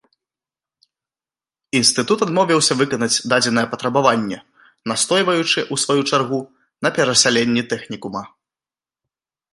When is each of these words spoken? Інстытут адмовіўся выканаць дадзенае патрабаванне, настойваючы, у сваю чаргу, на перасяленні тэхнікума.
Інстытут 1.79 2.19
адмовіўся 2.27 2.77
выканаць 2.79 3.21
дадзенае 3.33 3.65
патрабаванне, 3.75 4.39
настойваючы, 4.93 5.65
у 5.77 5.79
сваю 5.85 6.01
чаргу, 6.11 6.41
на 6.87 6.97
перасяленні 6.97 7.69
тэхнікума. 7.75 8.21